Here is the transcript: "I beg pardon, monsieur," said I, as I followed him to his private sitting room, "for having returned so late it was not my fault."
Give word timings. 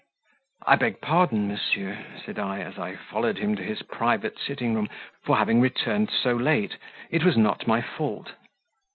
"I 0.65 0.77
beg 0.77 0.99
pardon, 0.99 1.47
monsieur," 1.47 2.03
said 2.25 2.39
I, 2.39 2.59
as 2.61 2.79
I 2.79 2.95
followed 2.95 3.37
him 3.37 3.55
to 3.55 3.61
his 3.63 3.83
private 3.83 4.39
sitting 4.39 4.73
room, 4.73 4.89
"for 5.23 5.37
having 5.37 5.61
returned 5.61 6.09
so 6.09 6.33
late 6.35 6.77
it 7.11 7.23
was 7.23 7.37
not 7.37 7.67
my 7.67 7.81
fault." 7.83 8.33